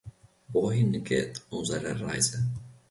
Wohin 0.51 1.03
geht 1.03 1.43
unsere 1.51 1.99
Reise? 2.01 2.43